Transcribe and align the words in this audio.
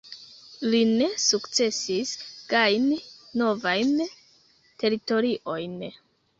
Li 0.69 0.79
ne 0.91 1.09
sukcesis 1.25 2.15
gajni 2.55 2.99
novajn 3.43 3.95
teritoriojn. 4.11 5.81